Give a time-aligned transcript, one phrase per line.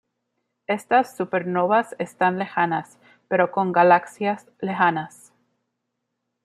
[0.65, 5.31] Estas supernovas están lejanas, pero con galaxias lejanas.